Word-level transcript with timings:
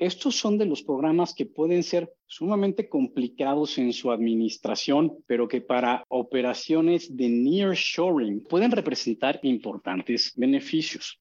Estos 0.00 0.34
son 0.36 0.56
de 0.56 0.64
los 0.64 0.82
programas 0.82 1.34
que 1.34 1.44
pueden 1.44 1.82
ser 1.82 2.10
sumamente 2.26 2.88
complicados 2.88 3.76
en 3.76 3.92
su 3.92 4.10
administración, 4.10 5.18
pero 5.26 5.46
que 5.46 5.60
para 5.60 6.04
operaciones 6.08 7.14
de 7.14 7.28
nearshoring 7.28 8.42
pueden 8.44 8.70
representar 8.70 9.38
importantes 9.42 10.32
beneficios. 10.34 11.20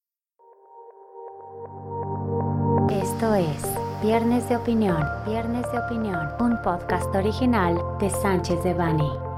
Esto 2.89 3.36
es 3.36 3.62
Viernes 4.02 4.48
de 4.48 4.55
Opinión, 4.55 5.04
Viernes 5.27 5.70
de 5.73 5.80
Opinión, 5.80 6.30
un 6.39 6.55
podcast 6.64 7.14
original 7.14 7.77
de 8.00 8.09
Sánchez 8.09 8.64
de 8.64 8.73
Bani. 8.73 9.29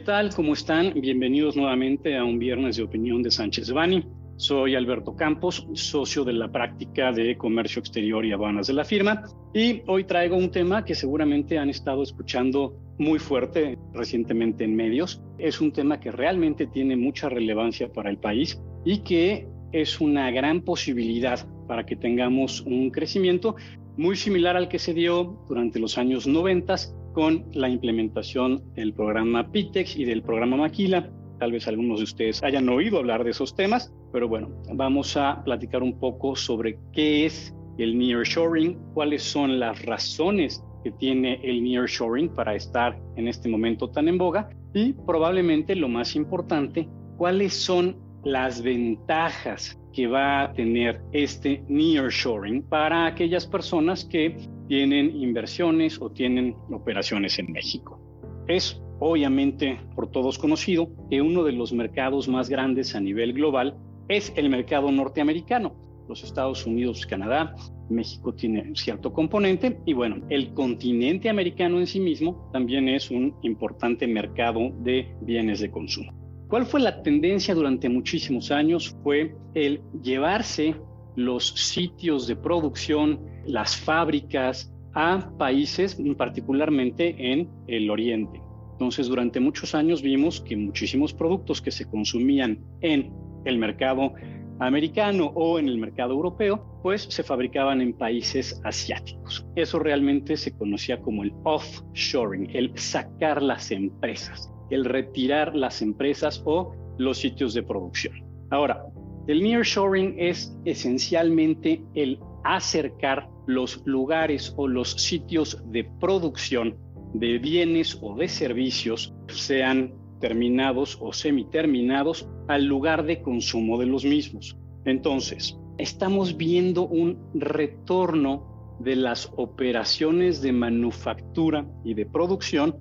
¿Qué 0.00 0.06
tal? 0.06 0.34
¿Cómo 0.34 0.54
están? 0.54 0.94
Bienvenidos 0.94 1.58
nuevamente 1.58 2.16
a 2.16 2.24
un 2.24 2.38
Viernes 2.38 2.78
de 2.78 2.84
Opinión 2.84 3.22
de 3.22 3.30
Sánchez 3.30 3.70
Bani. 3.70 4.02
Soy 4.38 4.74
Alberto 4.74 5.14
Campos, 5.14 5.68
socio 5.74 6.24
de 6.24 6.32
la 6.32 6.50
práctica 6.50 7.12
de 7.12 7.36
comercio 7.36 7.80
exterior 7.80 8.24
y 8.24 8.32
aduanas 8.32 8.68
de 8.68 8.72
la 8.72 8.86
firma, 8.86 9.24
y 9.52 9.82
hoy 9.88 10.04
traigo 10.04 10.38
un 10.38 10.50
tema 10.50 10.86
que 10.86 10.94
seguramente 10.94 11.58
han 11.58 11.68
estado 11.68 12.02
escuchando 12.02 12.78
muy 12.98 13.18
fuerte 13.18 13.76
recientemente 13.92 14.64
en 14.64 14.74
medios. 14.74 15.22
Es 15.36 15.60
un 15.60 15.70
tema 15.70 16.00
que 16.00 16.10
realmente 16.10 16.66
tiene 16.66 16.96
mucha 16.96 17.28
relevancia 17.28 17.92
para 17.92 18.08
el 18.08 18.16
país 18.16 18.58
y 18.86 19.02
que 19.02 19.48
es 19.70 20.00
una 20.00 20.30
gran 20.30 20.62
posibilidad 20.62 21.46
para 21.68 21.84
que 21.84 21.96
tengamos 21.96 22.62
un 22.62 22.90
crecimiento 22.90 23.54
muy 23.98 24.16
similar 24.16 24.56
al 24.56 24.68
que 24.68 24.78
se 24.78 24.94
dio 24.94 25.44
durante 25.46 25.78
los 25.78 25.98
años 25.98 26.26
90 26.26 26.74
con 27.12 27.44
la 27.52 27.68
implementación 27.68 28.62
del 28.74 28.92
programa 28.92 29.50
PITEX 29.50 29.96
y 29.96 30.04
del 30.04 30.22
programa 30.22 30.56
Maquila. 30.56 31.10
Tal 31.38 31.52
vez 31.52 31.66
algunos 31.66 31.98
de 31.98 32.04
ustedes 32.04 32.42
hayan 32.42 32.68
oído 32.68 32.98
hablar 32.98 33.24
de 33.24 33.30
esos 33.30 33.54
temas, 33.54 33.92
pero 34.12 34.28
bueno, 34.28 34.50
vamos 34.74 35.16
a 35.16 35.42
platicar 35.44 35.82
un 35.82 35.98
poco 35.98 36.36
sobre 36.36 36.78
qué 36.92 37.26
es 37.26 37.54
el 37.78 37.98
nearshoring, 37.98 38.78
cuáles 38.94 39.22
son 39.22 39.58
las 39.58 39.82
razones 39.84 40.62
que 40.84 40.90
tiene 40.92 41.40
el 41.42 41.62
nearshoring 41.62 42.28
para 42.28 42.54
estar 42.54 42.98
en 43.16 43.28
este 43.28 43.48
momento 43.48 43.88
tan 43.90 44.08
en 44.08 44.18
boga 44.18 44.50
y 44.74 44.92
probablemente 44.92 45.74
lo 45.74 45.88
más 45.88 46.14
importante, 46.16 46.88
cuáles 47.16 47.54
son 47.54 47.96
las 48.24 48.62
ventajas 48.62 49.78
que 49.92 50.06
va 50.06 50.42
a 50.42 50.52
tener 50.52 51.00
este 51.12 51.64
nearshoring 51.68 52.62
para 52.62 53.06
aquellas 53.06 53.46
personas 53.46 54.04
que 54.04 54.36
tienen 54.70 55.20
inversiones 55.20 56.00
o 56.00 56.12
tienen 56.12 56.54
operaciones 56.70 57.40
en 57.40 57.50
México. 57.50 57.98
Es 58.46 58.80
obviamente 59.00 59.80
por 59.96 60.12
todos 60.12 60.38
conocido 60.38 60.88
que 61.10 61.20
uno 61.20 61.42
de 61.42 61.50
los 61.50 61.72
mercados 61.72 62.28
más 62.28 62.48
grandes 62.48 62.94
a 62.94 63.00
nivel 63.00 63.32
global 63.32 63.76
es 64.06 64.32
el 64.36 64.48
mercado 64.48 64.92
norteamericano. 64.92 65.74
Los 66.08 66.22
Estados 66.22 66.66
Unidos, 66.66 67.04
Canadá, 67.04 67.52
México 67.88 68.32
tiene 68.32 68.70
cierto 68.76 69.12
componente 69.12 69.80
y 69.86 69.92
bueno, 69.92 70.24
el 70.28 70.54
continente 70.54 71.28
americano 71.28 71.80
en 71.80 71.88
sí 71.88 71.98
mismo 71.98 72.48
también 72.52 72.88
es 72.88 73.10
un 73.10 73.34
importante 73.42 74.06
mercado 74.06 74.70
de 74.84 75.12
bienes 75.22 75.58
de 75.58 75.72
consumo. 75.72 76.12
¿Cuál 76.46 76.64
fue 76.64 76.78
la 76.78 77.02
tendencia 77.02 77.56
durante 77.56 77.88
muchísimos 77.88 78.52
años? 78.52 78.96
Fue 79.02 79.34
el 79.54 79.82
llevarse 80.00 80.76
los 81.16 81.48
sitios 81.48 82.28
de 82.28 82.36
producción, 82.36 83.29
las 83.46 83.76
fábricas 83.76 84.72
a 84.94 85.30
países, 85.38 85.98
particularmente 86.16 87.14
en 87.18 87.48
el 87.68 87.90
oriente. 87.90 88.40
Entonces, 88.72 89.08
durante 89.08 89.40
muchos 89.40 89.74
años 89.74 90.02
vimos 90.02 90.40
que 90.40 90.56
muchísimos 90.56 91.12
productos 91.12 91.60
que 91.60 91.70
se 91.70 91.84
consumían 91.84 92.58
en 92.80 93.12
el 93.44 93.58
mercado 93.58 94.14
americano 94.58 95.32
o 95.34 95.58
en 95.58 95.68
el 95.68 95.78
mercado 95.78 96.12
europeo, 96.12 96.80
pues 96.82 97.02
se 97.02 97.22
fabricaban 97.22 97.80
en 97.80 97.92
países 97.92 98.60
asiáticos. 98.64 99.46
Eso 99.54 99.78
realmente 99.78 100.36
se 100.36 100.56
conocía 100.56 101.00
como 101.00 101.22
el 101.22 101.32
offshoring, 101.44 102.50
el 102.54 102.76
sacar 102.76 103.42
las 103.42 103.70
empresas 103.70 104.50
el 104.70 104.84
retirar 104.84 105.54
las 105.54 105.82
empresas 105.82 106.42
o 106.44 106.74
los 106.98 107.18
sitios 107.18 107.54
de 107.54 107.62
producción. 107.62 108.14
Ahora, 108.50 108.86
el 109.26 109.42
nearshoring 109.42 110.14
es 110.18 110.56
esencialmente 110.64 111.82
el 111.94 112.18
acercar 112.44 113.28
los 113.46 113.82
lugares 113.86 114.54
o 114.56 114.68
los 114.68 114.92
sitios 114.92 115.62
de 115.66 115.84
producción 116.00 116.76
de 117.14 117.38
bienes 117.38 117.98
o 118.00 118.14
de 118.14 118.28
servicios, 118.28 119.14
sean 119.28 119.94
terminados 120.20 120.98
o 121.00 121.12
semiterminados, 121.12 122.28
al 122.48 122.66
lugar 122.66 123.04
de 123.04 123.22
consumo 123.22 123.78
de 123.78 123.86
los 123.86 124.04
mismos. 124.04 124.56
Entonces, 124.84 125.58
estamos 125.78 126.36
viendo 126.36 126.86
un 126.86 127.18
retorno 127.34 128.76
de 128.80 128.96
las 128.96 129.32
operaciones 129.36 130.40
de 130.42 130.52
manufactura 130.52 131.66
y 131.84 131.94
de 131.94 132.06
producción 132.06 132.76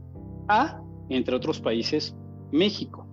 a 0.48 0.82
entre 1.10 1.36
otros 1.36 1.60
países, 1.60 2.16
México. 2.52 3.06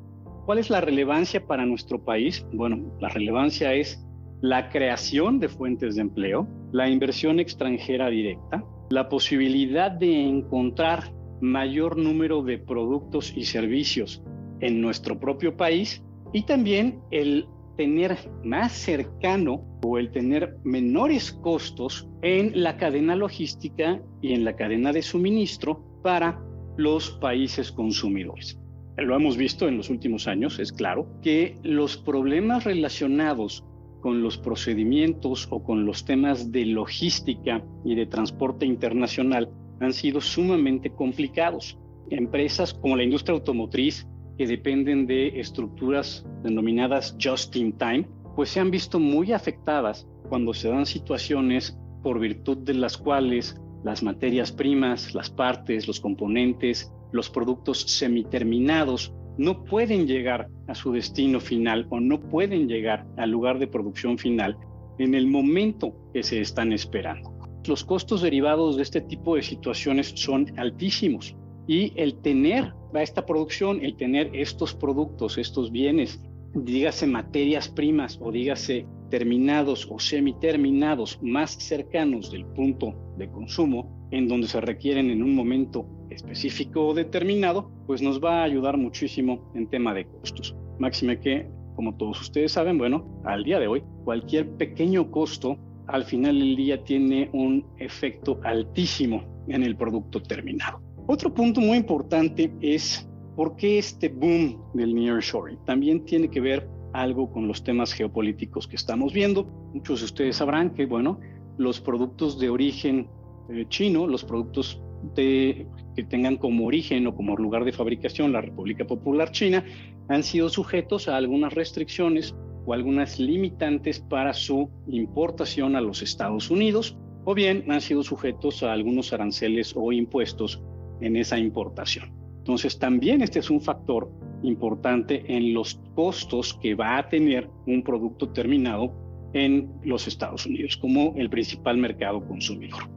¿Cuál 0.45 0.59
es 0.59 0.71
la 0.71 0.81
relevancia 0.81 1.45
para 1.45 1.67
nuestro 1.67 2.03
país? 2.05 2.47
Bueno, 2.53 2.95
la 3.01 3.09
relevancia 3.09 3.75
es 3.75 4.06
la 4.41 4.69
creación 4.69 5.41
de 5.41 5.49
fuentes 5.49 5.97
de 5.97 6.03
empleo, 6.03 6.49
la 6.73 6.89
inversión 6.89 7.41
extranjera 7.41 8.09
directa, 8.09 8.65
la 8.91 9.09
posibilidad 9.09 9.91
de 9.91 10.23
encontrar 10.29 11.13
mayor 11.41 11.97
número 11.97 12.43
de 12.43 12.59
productos 12.59 13.33
y 13.37 13.45
servicios 13.45 14.23
en 14.61 14.81
nuestro 14.81 15.19
propio 15.19 15.57
país 15.57 16.03
y 16.33 16.43
también 16.43 17.01
el 17.11 17.47
tener 17.77 18.17
más 18.43 18.73
cercano 18.73 19.63
o 19.83 19.99
el 19.99 20.11
tener 20.11 20.57
menores 20.65 21.33
costos 21.33 22.09
en 22.23 22.63
la 22.63 22.77
cadena 22.77 23.15
logística 23.15 24.01
y 24.23 24.33
en 24.33 24.45
la 24.45 24.57
cadena 24.57 24.93
de 24.93 25.03
suministro 25.03 25.85
para 26.03 26.41
los 26.77 27.11
países 27.11 27.71
consumidores. 27.71 28.59
Lo 28.97 29.15
hemos 29.15 29.37
visto 29.37 29.69
en 29.69 29.77
los 29.77 29.91
últimos 29.91 30.27
años, 30.27 30.59
es 30.59 30.73
claro, 30.73 31.07
que 31.21 31.59
los 31.63 31.99
problemas 31.99 32.65
relacionados 32.65 33.63
con 34.07 34.23
los 34.23 34.39
procedimientos 34.39 35.49
o 35.51 35.65
con 35.65 35.85
los 35.85 36.05
temas 36.05 36.53
de 36.53 36.65
logística 36.65 37.65
y 37.85 37.97
de 37.97 38.07
transporte 38.07 38.65
internacional 38.65 39.51
han 39.81 39.93
sido 39.93 40.21
sumamente 40.21 40.91
complicados. 40.91 41.77
Empresas 42.11 42.73
como 42.73 42.95
la 42.95 43.03
industria 43.03 43.35
automotriz, 43.35 44.07
que 44.39 44.47
dependen 44.47 45.09
de 45.09 45.41
estructuras 45.41 46.25
denominadas 46.45 47.17
just 47.21 47.57
in 47.57 47.73
time, 47.73 48.09
pues 48.37 48.51
se 48.51 48.61
han 48.61 48.71
visto 48.71 49.01
muy 49.01 49.33
afectadas 49.33 50.07
cuando 50.29 50.55
se 50.55 50.69
dan 50.69 50.87
situaciones 50.87 51.77
por 52.05 52.21
virtud 52.21 52.59
de 52.59 52.75
las 52.75 52.97
cuales 52.97 53.61
las 53.83 54.05
materias 54.05 54.53
primas, 54.53 55.17
las 55.17 55.31
partes, 55.31 55.89
los 55.89 55.99
componentes, 55.99 56.93
los 57.11 57.29
productos 57.29 57.81
semiterminados 57.81 59.13
no 59.39 59.65
pueden 59.65 60.07
llegar 60.07 60.49
a 60.67 60.75
su 60.75 60.93
destino 60.93 61.41
final 61.41 61.87
o 61.91 62.01
no 62.01 62.21
pueden 62.21 62.69
llegar 62.69 63.07
al 63.17 63.31
lugar 63.31 63.59
de 63.59 63.67
producción 63.67 64.19
final 64.19 64.57
en 64.99 65.15
el 65.15 65.27
momento 65.27 65.95
que 66.13 66.23
se 66.23 66.41
están 66.41 66.73
esperando. 66.73 67.33
Los 67.67 67.85
costos 67.85 68.23
derivados 68.23 68.77
de 68.77 68.83
este 68.83 69.01
tipo 69.01 69.37
de 69.37 69.43
situaciones 69.43 70.13
son 70.15 70.53
altísimos 70.57 71.37
y 71.67 71.93
el 71.97 72.17
tener 72.21 72.73
a 72.95 73.03
esta 73.03 73.27
producción, 73.27 73.85
el 73.85 73.97
tener 73.97 74.31
estos 74.33 74.75
productos, 74.75 75.37
estos 75.37 75.71
bienes, 75.71 76.23
dígase 76.55 77.07
materias 77.07 77.69
primas 77.69 78.19
o 78.23 78.33
dígase 78.33 78.87
terminados 79.09 79.87
o 79.91 79.99
semiterminados 79.99 81.19
más 81.23 81.53
cercanos 81.53 82.31
del 82.31 82.45
punto 82.47 82.95
de 83.17 83.31
consumo, 83.31 84.09
en 84.11 84.29
donde 84.29 84.47
se 84.47 84.61
requieren 84.61 85.11
en 85.11 85.23
un 85.23 85.35
momento 85.35 85.87
específico 86.11 86.87
o 86.87 86.95
determinado, 86.95 87.71
pues 87.87 88.03
nos 88.03 88.23
va 88.23 88.41
a 88.41 88.45
ayudar 88.45 88.77
muchísimo 88.77 89.51
en 89.55 89.69
tema 89.69 89.95
de 89.95 90.07
costos. 90.07 90.57
Máxime 90.79 91.21
que, 91.21 91.49
como 91.75 91.97
todos 91.97 92.21
ustedes 92.21 92.53
saben, 92.53 92.79
bueno, 92.79 93.21
al 93.25 93.45
día 93.45 93.59
de 93.59 93.67
hoy, 93.67 93.83
cualquier 94.05 94.49
pequeño 94.57 95.11
costo 95.11 95.59
al 95.87 96.05
final 96.05 96.39
del 96.39 96.57
día 96.57 96.83
tiene 96.83 97.31
un 97.33 97.65
efecto 97.79 98.41
altísimo 98.45 99.23
en 99.49 99.63
el 99.63 99.77
producto 99.77 100.21
terminado. 100.23 100.81
Otro 101.07 101.33
punto 101.33 101.61
muy 101.61 101.77
importante 101.77 102.53
es 102.61 103.09
por 103.37 103.55
qué 103.57 103.79
este 103.79 104.09
boom 104.09 104.59
del 104.75 104.95
nearshoring. 104.95 105.59
También 105.65 106.05
tiene 106.05 106.29
que 106.29 106.41
ver 106.41 106.69
algo 107.01 107.31
con 107.31 107.49
los 107.49 107.63
temas 107.63 107.93
geopolíticos 107.93 108.67
que 108.67 108.77
estamos 108.77 109.13
viendo. 109.13 109.45
Muchos 109.75 110.01
de 110.01 110.07
ustedes 110.07 110.37
sabrán 110.37 110.71
que, 110.75 110.87
bueno, 110.87 111.21
los 111.59 111.81
productos 111.81 112.39
de 112.39 112.51
origen 112.51 113.09
eh, 113.51 113.67
chino, 113.69 114.07
los 114.07 114.25
productos 114.25 114.83
de, 115.15 115.67
que 115.95 116.05
tengan 116.05 116.37
como 116.37 116.67
origen 116.67 117.07
o 117.07 117.15
como 117.15 117.37
lugar 117.37 117.65
de 117.65 117.73
fabricación 117.73 118.33
la 118.33 118.41
República 118.41 118.87
Popular 118.87 119.31
China, 119.31 119.65
han 120.09 120.23
sido 120.23 120.49
sujetos 120.49 121.09
a 121.09 121.17
algunas 121.17 121.55
restricciones 121.55 122.35
o 122.65 122.73
algunas 122.73 123.19
limitantes 123.19 124.01
para 124.01 124.35
su 124.35 124.71
importación 124.89 125.77
a 125.77 125.81
los 125.81 126.03
Estados 126.03 126.51
Unidos, 126.51 126.97
o 127.25 127.35
bien 127.35 127.65
han 127.71 127.81
sido 127.81 128.03
sujetos 128.03 128.63
a 128.63 128.73
algunos 128.73 129.13
aranceles 129.13 129.73
o 129.77 129.93
impuestos 129.93 130.63
en 131.01 131.17
esa 131.17 131.39
importación. 131.39 132.13
Entonces, 132.39 132.79
también 132.79 133.23
este 133.23 133.41
es 133.41 133.51
un 133.51 133.61
factor 133.61 134.11
importante 134.47 135.25
en 135.27 135.53
los 135.55 135.81
costos 135.95 136.55
que 136.63 136.75
va 136.75 136.99
a 136.99 137.09
tener 137.09 137.49
un 137.67 137.83
producto 137.83 138.29
terminado 138.31 138.93
en 139.33 139.71
los 139.83 140.07
Estados 140.07 140.47
Unidos 140.47 140.77
como 140.77 141.15
el 141.17 141.29
principal 141.29 141.77
mercado 141.77 142.27
consumidor. 142.27 142.89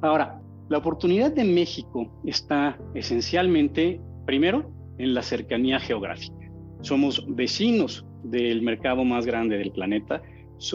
Ahora, 0.00 0.40
la 0.68 0.78
oportunidad 0.78 1.32
de 1.32 1.44
México 1.44 2.10
está 2.24 2.78
esencialmente, 2.94 4.00
primero, 4.26 4.70
en 4.98 5.14
la 5.14 5.22
cercanía 5.22 5.78
geográfica. 5.78 6.50
Somos 6.80 7.24
vecinos 7.28 8.06
del 8.24 8.62
mercado 8.62 9.04
más 9.04 9.26
grande 9.26 9.58
del 9.58 9.72
planeta 9.72 10.22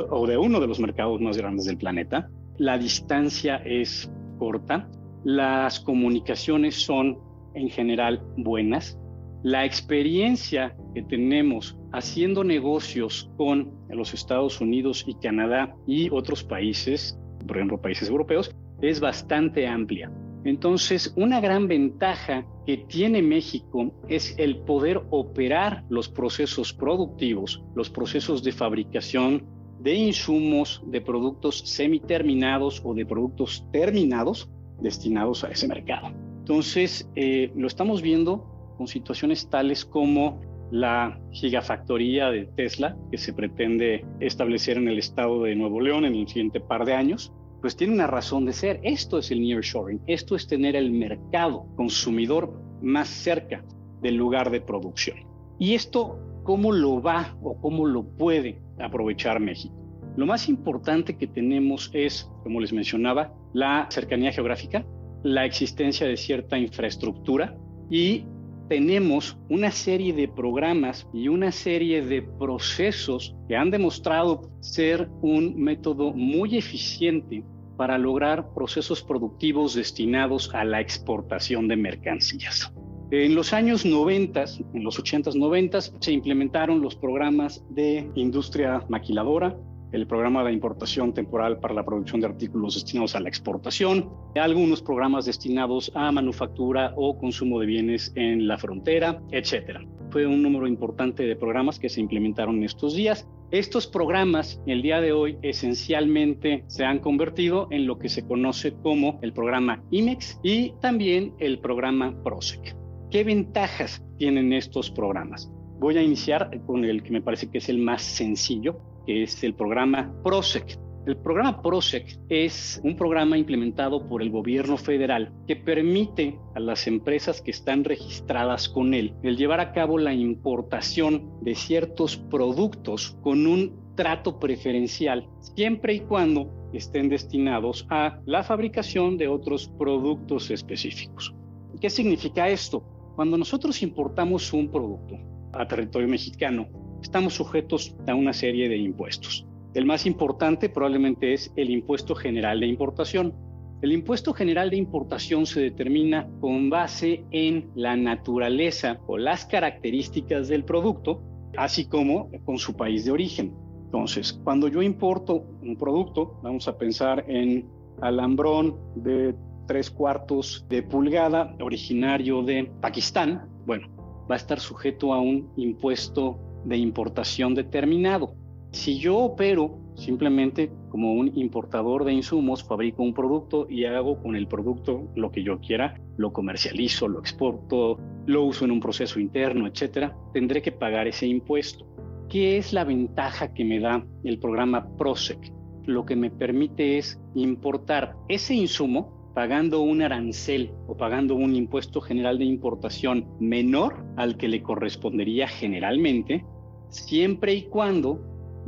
o 0.10 0.28
de 0.28 0.38
uno 0.38 0.60
de 0.60 0.68
los 0.68 0.80
mercados 0.80 1.20
más 1.22 1.38
grandes 1.38 1.66
del 1.66 1.78
planeta. 1.78 2.30
La 2.58 2.78
distancia 2.78 3.58
es 3.66 4.12
corta, 4.38 4.90
las 5.24 5.80
comunicaciones 5.80 6.76
son 6.76 7.18
en 7.56 7.70
general 7.70 8.22
buenas, 8.38 8.98
la 9.44 9.66
experiencia 9.66 10.76
que 10.94 11.02
tenemos 11.02 11.78
haciendo 11.92 12.44
negocios 12.44 13.32
con 13.38 13.72
los 13.90 14.14
Estados 14.14 14.60
Unidos 14.60 15.06
y 15.08 15.16
Canadá 15.16 15.76
y 15.88 16.10
otros 16.10 16.44
países, 16.44 17.18
por 17.48 17.58
ejemplo 17.58 17.82
países 17.82 18.10
europeos, 18.10 18.56
es 18.82 19.00
bastante 19.00 19.68
amplia. 19.68 20.12
Entonces, 20.46 21.14
una 21.18 21.42
gran 21.42 21.68
ventaja 21.68 22.46
que 22.66 22.78
tiene 22.78 23.22
México 23.22 23.94
es 24.08 24.36
el 24.38 24.60
poder 24.60 25.02
operar 25.10 25.84
los 25.90 26.08
procesos 26.08 26.74
productivos, 26.74 27.62
los 27.76 27.90
procesos 27.90 28.44
de 28.44 28.52
fabricación 28.54 29.46
de 29.80 29.96
insumos, 29.96 30.82
de 30.88 31.02
productos 31.02 31.60
semiterminados 31.60 32.82
o 32.84 32.94
de 32.94 33.06
productos 33.06 33.66
terminados 33.72 34.50
destinados 34.82 35.44
a 35.44 35.50
ese 35.50 35.68
mercado. 35.68 36.08
Entonces, 36.40 37.10
eh, 37.16 37.52
lo 37.56 37.68
estamos 37.68 38.02
viendo 38.02 38.59
con 38.80 38.88
situaciones 38.88 39.50
tales 39.50 39.84
como 39.84 40.40
la 40.72 41.20
gigafactoría 41.32 42.30
de 42.30 42.46
Tesla 42.46 42.96
que 43.12 43.18
se 43.18 43.34
pretende 43.34 44.06
establecer 44.22 44.78
en 44.78 44.88
el 44.88 44.98
estado 44.98 45.44
de 45.44 45.54
Nuevo 45.54 45.82
León 45.82 46.06
en 46.06 46.16
el 46.16 46.30
siguiente 46.30 46.62
par 46.62 46.86
de 46.86 46.94
años, 46.94 47.34
pues 47.60 47.76
tiene 47.76 47.92
una 47.92 48.08
razón 48.08 48.46
de 48.46 48.54
ser. 48.54 48.80
Esto 48.84 49.18
es 49.18 49.32
el 49.32 49.42
nearshoring, 49.42 50.00
esto 50.08 50.34
es 50.38 50.48
tener 50.48 50.78
el 50.78 50.92
mercado 50.92 51.66
consumidor 51.76 52.54
más 52.82 53.10
cerca 53.10 53.66
del 54.02 54.16
lugar 54.16 54.50
de 54.50 54.62
producción. 54.62 55.18
¿Y 55.60 55.74
esto 55.74 56.18
cómo 56.44 56.72
lo 56.72 57.02
va 57.02 57.38
o 57.44 57.60
cómo 57.60 57.86
lo 57.86 58.04
puede 58.04 58.62
aprovechar 58.80 59.42
México? 59.42 59.76
Lo 60.16 60.26
más 60.26 60.48
importante 60.48 61.18
que 61.18 61.28
tenemos 61.28 61.92
es, 61.94 62.32
como 62.44 62.62
les 62.62 62.72
mencionaba, 62.72 63.34
la 63.52 63.88
cercanía 63.90 64.32
geográfica, 64.32 64.86
la 65.24 65.44
existencia 65.44 66.08
de 66.08 66.16
cierta 66.16 66.58
infraestructura 66.58 67.58
y 67.90 68.24
tenemos 68.70 69.38
una 69.50 69.72
serie 69.72 70.14
de 70.14 70.28
programas 70.28 71.08
y 71.12 71.28
una 71.28 71.52
serie 71.52 72.06
de 72.06 72.22
procesos 72.22 73.36
que 73.48 73.56
han 73.56 73.72
demostrado 73.72 74.52
ser 74.62 75.10
un 75.22 75.60
método 75.60 76.14
muy 76.14 76.56
eficiente 76.56 77.44
para 77.78 77.98
lograr 77.98 78.54
procesos 78.54 79.02
productivos 79.02 79.74
destinados 79.74 80.54
a 80.54 80.64
la 80.64 80.82
exportación 80.82 81.68
de 81.68 81.78
mercancías. 81.78 82.72
En 83.12 83.34
los 83.34 83.54
años 83.54 83.86
90, 83.86 84.46
en 84.76 84.84
los 84.84 85.00
80s, 85.00 85.34
90 85.34 85.82
se 85.82 86.12
implementaron 86.12 86.80
los 86.80 86.96
programas 86.96 87.64
de 87.72 88.08
industria 88.14 88.86
maquiladora, 88.88 89.58
el 89.92 90.08
programa 90.08 90.44
de 90.44 90.54
importación 90.54 91.14
temporal 91.14 91.60
para 91.60 91.74
la 91.74 91.84
producción 91.84 92.22
de 92.22 92.28
artículos 92.28 92.76
destinados 92.76 93.16
a 93.16 93.20
la 93.20 93.30
exportación, 93.30 94.10
algunos 94.36 94.82
programas 94.82 95.26
destinados 95.26 95.92
a 95.96 96.12
manufactura 96.12 96.94
o 96.96 97.18
consumo 97.18 97.60
de 97.60 97.66
bienes 97.66 98.12
en 98.16 98.48
la 98.48 98.58
frontera, 98.58 99.22
etc. 99.32 99.80
Fue 100.12 100.26
un 100.26 100.42
número 100.42 100.68
importante 100.68 101.24
de 101.24 101.36
programas 101.36 101.80
que 101.80 101.90
se 101.90 102.02
implementaron 102.02 102.58
en 102.58 102.64
estos 102.64 102.96
días. 102.96 103.28
Estos 103.52 103.88
programas, 103.88 104.62
el 104.68 104.82
día 104.82 105.02
de 105.02 105.12
hoy, 105.12 105.38
esencialmente 105.42 106.64
se 106.68 106.86
han 106.86 107.00
convertido 107.00 107.68
en 107.72 107.88
lo 107.88 107.98
que 107.98 108.10
se 108.10 108.26
conoce 108.26 108.74
como 108.74 109.20
el 109.22 109.34
programa 109.34 109.84
IMEX 109.90 110.40
y 110.44 110.74
también 110.82 111.34
el 111.40 111.60
programa 111.60 112.16
PROSEC. 112.24 112.76
¿Qué 113.10 113.24
ventajas 113.24 114.04
tienen 114.20 114.54
estos 114.54 114.92
programas? 114.92 115.52
Voy 115.80 115.98
a 115.98 116.04
iniciar 116.04 116.52
con 116.68 116.86
el 116.86 117.02
que 117.02 117.12
me 117.12 117.22
parece 117.22 117.50
que 117.50 117.58
es 117.58 117.70
el 117.70 117.80
más 117.80 118.04
sencillo, 118.04 118.80
que 119.10 119.24
es 119.24 119.44
el 119.44 119.56
programa 119.56 120.14
PROSEC. 120.24 120.78
El 121.08 121.18
programa 121.18 121.64
PROSEC 121.64 122.20
es 122.30 122.80
un 122.84 122.96
programa 122.96 123.40
implementado 123.40 124.08
por 124.08 124.22
el 124.22 124.30
gobierno 124.30 124.78
federal 124.78 125.34
que 125.48 125.56
permite 125.56 126.38
a 126.54 126.60
las 126.60 126.86
empresas 126.86 127.42
que 127.42 127.50
están 127.50 127.84
registradas 127.84 128.70
con 128.70 128.94
él 128.94 129.16
el 129.24 129.36
llevar 129.36 129.62
a 129.62 129.72
cabo 129.72 129.98
la 129.98 130.14
importación 130.14 131.28
de 131.42 131.56
ciertos 131.56 132.18
productos 132.18 133.18
con 133.24 133.48
un 133.48 133.96
trato 133.96 134.40
preferencial, 134.40 135.28
siempre 135.40 135.96
y 135.96 136.02
cuando 136.02 136.70
estén 136.72 137.10
destinados 137.10 137.88
a 137.90 138.20
la 138.28 138.44
fabricación 138.44 139.18
de 139.18 139.28
otros 139.28 139.70
productos 139.80 140.52
específicos. 140.52 141.34
¿Qué 141.82 141.90
significa 141.90 142.48
esto? 142.48 142.84
Cuando 143.16 143.40
nosotros 143.40 143.82
importamos 143.82 144.54
un 144.54 144.70
producto 144.70 145.16
a 145.54 145.68
territorio 145.68 146.08
mexicano, 146.08 146.68
estamos 147.02 147.34
sujetos 147.34 147.96
a 148.08 148.16
una 148.16 148.34
serie 148.34 148.70
de 148.70 148.78
impuestos. 148.78 149.46
El 149.74 149.86
más 149.86 150.06
importante 150.06 150.70
probablemente 150.70 151.34
es 151.34 151.54
el 151.56 151.70
impuesto 151.70 152.16
general 152.16 152.60
de 152.60 152.68
importación. 152.68 153.34
El 153.82 153.92
impuesto 153.92 154.34
general 154.34 154.72
de 154.72 154.78
importación 154.78 155.46
se 155.46 155.62
determina 155.62 156.28
con 156.42 156.70
base 156.70 157.24
en 157.32 157.70
la 157.76 157.96
naturaleza 157.96 159.00
o 159.08 159.18
las 159.18 159.46
características 159.46 160.48
del 160.48 160.66
producto, 160.66 161.22
así 161.56 161.86
como 161.86 162.30
con 162.46 162.58
su 162.58 162.76
país 162.76 163.06
de 163.06 163.12
origen. 163.12 163.54
Entonces, 163.86 164.34
cuando 164.44 164.68
yo 164.68 164.82
importo 164.82 165.46
un 165.62 165.78
producto, 165.78 166.40
vamos 166.44 166.68
a 166.68 166.78
pensar 166.78 167.26
en 167.28 167.68
alambrón 168.02 168.76
de 168.96 169.36
tres 169.68 169.92
cuartos 169.92 170.66
de 170.68 170.82
pulgada 170.82 171.56
originario 171.60 172.42
de 172.42 172.72
Pakistán, 172.82 173.48
bueno, 173.66 173.88
va 174.30 174.34
a 174.34 174.38
estar 174.38 174.60
sujeto 174.60 175.14
a 175.14 175.22
un 175.22 175.52
impuesto 175.58 176.40
de 176.66 176.78
importación 176.78 177.56
determinado. 177.56 178.36
Si 178.72 179.00
yo 179.00 179.18
opero 179.18 179.80
simplemente 179.96 180.72
como 180.90 181.14
un 181.14 181.38
importador 181.38 182.06
de 182.06 182.14
insumos, 182.14 182.64
fabrico 182.64 183.04
un 183.04 183.14
producto 183.14 183.68
y 183.70 183.86
hago 183.86 184.22
con 184.22 184.36
el 184.36 184.48
producto 184.48 185.08
lo 185.16 185.32
que 185.32 185.44
yo 185.44 185.60
quiera, 185.60 186.00
lo 186.18 186.32
comercializo, 186.32 187.08
lo 187.08 187.20
exporto, 187.20 187.98
lo 188.26 188.44
uso 188.44 188.66
en 188.66 188.72
un 188.72 188.80
proceso 188.80 189.20
interno, 189.20 189.68
etcétera, 189.68 190.16
tendré 190.34 190.62
que 190.62 190.72
pagar 190.72 191.08
ese 191.08 191.28
impuesto. 191.28 191.86
¿Qué 192.30 192.58
es 192.58 192.74
la 192.74 192.84
ventaja 192.84 193.54
que 193.54 193.66
me 193.66 193.80
da 193.80 194.06
el 194.24 194.40
programa 194.40 194.88
PROSEC? 194.98 195.52
Lo 195.86 196.06
que 196.06 196.16
me 196.16 196.30
permite 196.30 197.00
es 197.00 197.20
importar 197.34 198.16
ese 198.28 198.54
insumo 198.54 199.32
pagando 199.34 199.82
un 199.82 200.02
arancel 200.02 200.72
o 200.88 200.96
pagando 200.96 201.36
un 201.36 201.56
impuesto 201.56 202.02
general 202.02 202.38
de 202.38 202.46
importación 202.46 203.28
menor 203.40 204.06
al 204.16 204.38
que 204.38 204.48
le 204.48 204.62
correspondería 204.62 205.48
generalmente, 205.48 206.46
siempre 206.90 207.54
y 207.54 207.64
cuando 207.64 208.22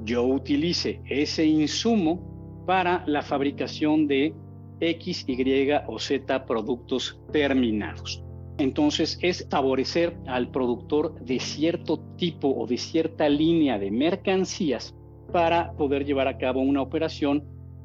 yo 0.03 0.23
utilice 0.23 1.01
ese 1.09 1.45
insumo 1.45 2.63
para 2.65 3.03
la 3.07 3.21
fabricación 3.21 4.07
de 4.07 4.33
X, 4.79 5.25
Y 5.27 5.71
o 5.87 5.99
Z 5.99 6.45
productos 6.45 7.19
terminados. 7.31 8.23
Entonces 8.57 9.17
es 9.21 9.47
favorecer 9.49 10.17
al 10.27 10.51
productor 10.51 11.19
de 11.23 11.39
cierto 11.39 11.99
tipo 12.17 12.49
o 12.49 12.67
de 12.67 12.77
cierta 12.77 13.27
línea 13.29 13.79
de 13.79 13.91
mercancías 13.91 14.95
para 15.31 15.71
poder 15.73 16.05
llevar 16.05 16.27
a 16.27 16.37
cabo 16.37 16.61
una 16.61 16.81
operación 16.81 17.43